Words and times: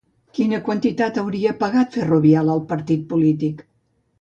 Quina 0.37 0.59
quantitat 0.69 1.19
hauria 1.23 1.53
pagat 1.65 1.99
Ferrovial 1.99 2.53
al 2.55 2.65
partit 2.73 3.05
polític? 3.13 3.63